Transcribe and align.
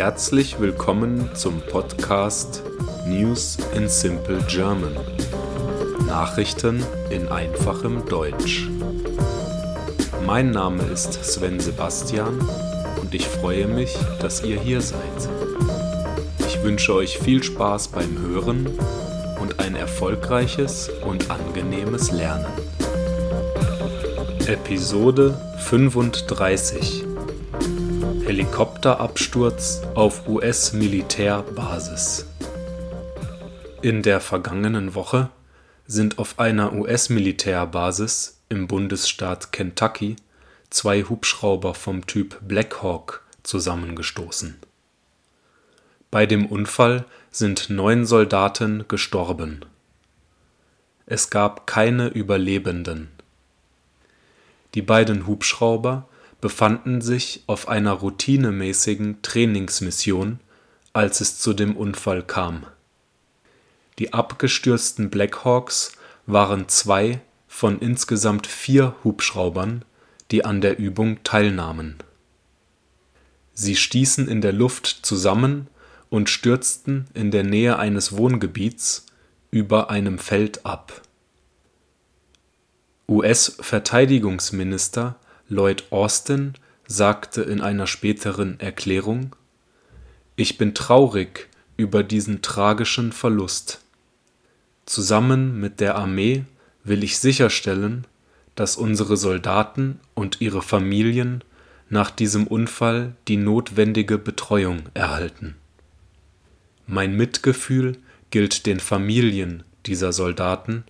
Herzlich 0.00 0.58
willkommen 0.58 1.28
zum 1.34 1.60
Podcast 1.60 2.62
News 3.06 3.58
in 3.76 3.86
Simple 3.86 4.42
German. 4.48 4.96
Nachrichten 6.06 6.82
in 7.10 7.28
einfachem 7.28 8.06
Deutsch. 8.06 8.66
Mein 10.24 10.52
Name 10.52 10.84
ist 10.84 11.22
Sven 11.22 11.60
Sebastian 11.60 12.40
und 12.98 13.14
ich 13.14 13.28
freue 13.28 13.66
mich, 13.66 13.94
dass 14.22 14.42
ihr 14.42 14.58
hier 14.58 14.80
seid. 14.80 15.28
Ich 16.46 16.62
wünsche 16.62 16.94
euch 16.94 17.18
viel 17.18 17.42
Spaß 17.42 17.88
beim 17.88 18.18
Hören 18.20 18.70
und 19.38 19.60
ein 19.60 19.76
erfolgreiches 19.76 20.88
und 21.04 21.30
angenehmes 21.30 22.10
Lernen. 22.10 22.46
Episode 24.46 25.38
35 25.58 27.04
Helikopterabsturz 28.30 29.82
auf 29.96 30.28
US-Militärbasis. 30.28 32.28
In 33.82 34.04
der 34.04 34.20
vergangenen 34.20 34.94
Woche 34.94 35.30
sind 35.88 36.20
auf 36.20 36.38
einer 36.38 36.72
US-Militärbasis 36.72 38.40
im 38.48 38.68
Bundesstaat 38.68 39.50
Kentucky 39.50 40.14
zwei 40.70 41.02
Hubschrauber 41.02 41.74
vom 41.74 42.06
Typ 42.06 42.38
Black 42.46 42.84
Hawk 42.84 43.24
zusammengestoßen. 43.42 44.60
Bei 46.12 46.24
dem 46.24 46.46
Unfall 46.46 47.06
sind 47.32 47.68
neun 47.68 48.06
Soldaten 48.06 48.84
gestorben. 48.86 49.64
Es 51.04 51.30
gab 51.30 51.66
keine 51.66 52.06
Überlebenden. 52.06 53.08
Die 54.76 54.82
beiden 54.82 55.26
Hubschrauber 55.26 56.06
befanden 56.40 57.00
sich 57.00 57.42
auf 57.46 57.68
einer 57.68 57.92
routinemäßigen 57.92 59.22
Trainingsmission, 59.22 60.40
als 60.92 61.20
es 61.20 61.38
zu 61.38 61.52
dem 61.52 61.76
Unfall 61.76 62.22
kam. 62.22 62.66
Die 63.98 64.12
abgestürzten 64.12 65.10
Blackhawks 65.10 65.92
waren 66.26 66.68
zwei 66.68 67.20
von 67.46 67.78
insgesamt 67.78 68.46
vier 68.46 68.94
Hubschraubern, 69.04 69.84
die 70.30 70.44
an 70.44 70.60
der 70.60 70.78
Übung 70.78 71.22
teilnahmen. 71.24 71.96
Sie 73.52 73.76
stießen 73.76 74.28
in 74.28 74.40
der 74.40 74.52
Luft 74.52 74.86
zusammen 74.86 75.66
und 76.08 76.30
stürzten 76.30 77.06
in 77.14 77.30
der 77.30 77.44
Nähe 77.44 77.78
eines 77.78 78.16
Wohngebiets 78.16 79.06
über 79.50 79.90
einem 79.90 80.18
Feld 80.18 80.64
ab. 80.64 81.02
US-Verteidigungsminister 83.08 85.16
Lloyd 85.50 85.84
Austin 85.90 86.54
sagte 86.86 87.42
in 87.42 87.60
einer 87.60 87.88
späteren 87.88 88.58
Erklärung: 88.60 89.34
„Ich 90.36 90.56
bin 90.58 90.74
traurig 90.74 91.48
über 91.76 92.04
diesen 92.04 92.40
tragischen 92.40 93.10
Verlust. 93.12 93.80
Zusammen 94.86 95.60
mit 95.60 95.80
der 95.80 95.96
Armee 95.96 96.44
will 96.84 97.02
ich 97.02 97.18
sicherstellen, 97.18 98.06
dass 98.54 98.76
unsere 98.76 99.16
Soldaten 99.16 99.98
und 100.14 100.40
ihre 100.40 100.62
Familien 100.62 101.42
nach 101.88 102.12
diesem 102.12 102.46
Unfall 102.46 103.16
die 103.26 103.36
notwendige 103.36 104.18
Betreuung 104.18 104.82
erhalten. 104.94 105.56
Mein 106.86 107.16
Mitgefühl 107.16 107.98
gilt 108.30 108.66
den 108.66 108.78
Familien 108.78 109.64
dieser 109.86 110.12
Soldaten 110.12 110.84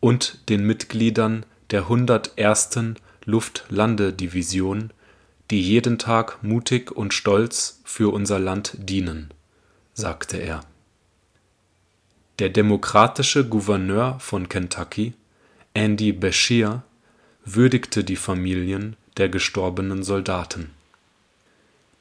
und 0.00 0.48
den 0.48 0.66
Mitgliedern 0.66 1.46
der 1.70 1.82
101. 1.82 2.96
Luftlandedivision, 3.24 4.92
die 5.50 5.60
jeden 5.60 5.98
Tag 5.98 6.42
mutig 6.42 6.92
und 6.92 7.12
stolz 7.12 7.80
für 7.84 8.12
unser 8.12 8.38
Land 8.38 8.76
dienen, 8.78 9.30
sagte 9.94 10.36
er. 10.36 10.60
Der 12.38 12.48
demokratische 12.48 13.46
Gouverneur 13.46 14.18
von 14.20 14.48
Kentucky, 14.48 15.12
Andy 15.74 16.12
Beshear, 16.12 16.84
würdigte 17.44 18.04
die 18.04 18.16
Familien 18.16 18.96
der 19.16 19.28
gestorbenen 19.28 20.02
Soldaten. 20.02 20.70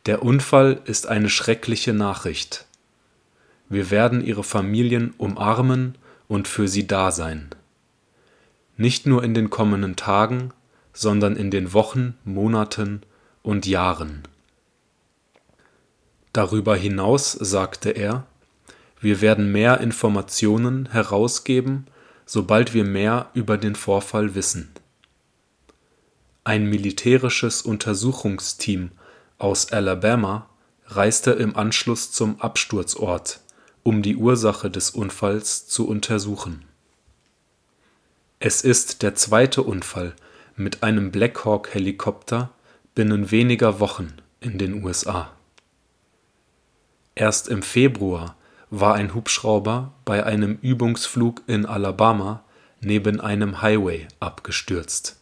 Der 0.06 0.24
Unfall 0.24 0.82
ist 0.86 1.08
eine 1.08 1.30
schreckliche 1.30 1.94
Nachricht. 1.94 2.66
Wir 3.68 3.92
werden 3.92 4.24
ihre 4.26 4.44
Familien 4.44 5.14
umarmen 5.18 5.96
und 6.28 6.48
für 6.48 6.68
sie 6.68 6.88
da 6.88 7.12
sein. 7.12 7.50
Nicht 8.78 9.06
nur 9.06 9.24
in 9.24 9.34
den 9.34 9.50
kommenden 9.50 9.98
Tagen, 9.98 10.52
sondern 11.00 11.38
in 11.38 11.50
den 11.50 11.72
Wochen, 11.72 12.18
Monaten 12.26 13.04
und 13.42 13.66
Jahren. 13.66 14.24
Darüber 16.34 16.76
hinaus 16.76 17.32
sagte 17.32 17.92
er, 17.92 18.28
wir 19.00 19.22
werden 19.22 19.50
mehr 19.50 19.80
Informationen 19.80 20.90
herausgeben, 20.92 21.88
sobald 22.26 22.74
wir 22.74 22.84
mehr 22.84 23.30
über 23.34 23.58
den 23.58 23.76
Vorfall 23.76 24.36
wissen. 24.36 24.72
Ein 26.44 26.66
militärisches 26.66 27.62
Untersuchungsteam 27.62 28.92
aus 29.38 29.72
Alabama 29.72 30.50
reiste 30.86 31.32
im 31.32 31.56
Anschluss 31.56 32.12
zum 32.12 32.42
Absturzort, 32.42 33.40
um 33.84 34.02
die 34.02 34.18
Ursache 34.18 34.70
des 34.70 34.90
Unfalls 34.90 35.66
zu 35.66 35.88
untersuchen. 35.88 36.66
Es 38.40 38.64
ist 38.64 39.02
der 39.02 39.16
zweite 39.16 39.64
Unfall 39.64 40.14
mit 40.60 40.84
einem 40.84 41.10
Black 41.10 41.46
Hawk 41.46 41.74
Helikopter 41.74 42.50
binnen 42.94 43.32
weniger 43.32 43.80
Wochen 43.80 44.18
in 44.42 44.58
den 44.58 44.84
USA. 44.84 45.32
Erst 47.16 47.48
im 47.48 47.62
Februar 47.62 48.36
war 48.70 48.94
ein 48.96 49.16
Hubschrauber 49.16 49.94
bei 50.04 50.26
einem 50.26 50.60
Übungsflug 50.62 51.42
in 51.48 51.66
Alabama 51.66 52.44
neben 52.82 53.22
einem 53.22 53.62
Highway 53.62 54.08
abgestürzt. 54.20 55.18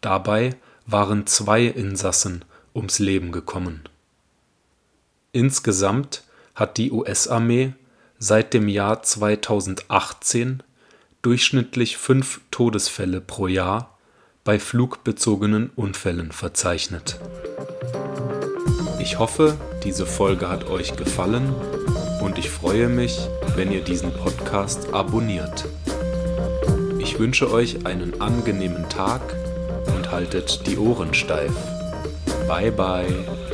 Dabei 0.00 0.56
waren 0.86 1.26
zwei 1.26 1.64
Insassen 1.64 2.46
ums 2.74 2.98
Leben 2.98 3.30
gekommen. 3.30 3.82
Insgesamt 5.32 6.24
hat 6.54 6.78
die 6.78 6.90
US-Armee 6.90 7.74
seit 8.18 8.54
dem 8.54 8.68
Jahr 8.68 9.02
2018 9.02 10.62
durchschnittlich 11.26 11.96
fünf 11.96 12.40
Todesfälle 12.52 13.20
pro 13.20 13.48
Jahr 13.48 13.98
bei 14.44 14.60
flugbezogenen 14.60 15.70
Unfällen 15.74 16.30
verzeichnet. 16.30 17.18
Ich 19.00 19.18
hoffe, 19.18 19.56
diese 19.82 20.06
Folge 20.06 20.48
hat 20.48 20.70
euch 20.70 20.94
gefallen 20.94 21.52
und 22.22 22.38
ich 22.38 22.48
freue 22.48 22.88
mich, 22.88 23.18
wenn 23.56 23.72
ihr 23.72 23.82
diesen 23.82 24.12
Podcast 24.12 24.94
abonniert. 24.94 25.64
Ich 27.00 27.18
wünsche 27.18 27.50
euch 27.50 27.84
einen 27.86 28.20
angenehmen 28.20 28.88
Tag 28.88 29.22
und 29.96 30.12
haltet 30.12 30.64
die 30.68 30.78
Ohren 30.78 31.12
steif. 31.12 31.56
Bye 32.46 32.70
bye. 32.70 33.45